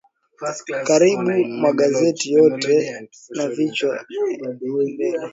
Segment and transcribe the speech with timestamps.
[0.87, 1.31] karibu
[1.63, 3.01] magazeti yote
[3.37, 5.29] na vichwa vya mbele